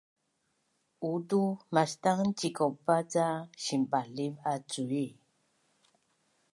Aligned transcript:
uutu 1.09 1.41
maszang 1.73 2.25
cikaupa 2.39 2.95
ca 3.11 3.27
simbaliv 3.63 4.33
a 4.51 4.53
cui 4.69 5.07